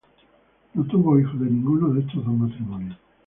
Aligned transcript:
No 0.73 0.83
tuvo 0.85 1.19
hijos 1.19 1.39
de 1.39 1.45
ninguno 1.45 1.89
de 1.93 1.99
estos 1.99 2.25
dos 2.25 2.33
matrimonios. 2.33 2.97